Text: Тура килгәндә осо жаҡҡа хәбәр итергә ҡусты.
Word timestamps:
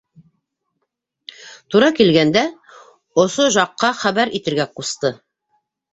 Тура 1.75 1.89
килгәндә 1.99 2.43
осо 3.25 3.47
жаҡҡа 3.57 3.93
хәбәр 4.03 4.37
итергә 4.41 4.69
ҡусты. 4.79 5.17